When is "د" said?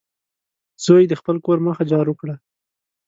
1.07-1.13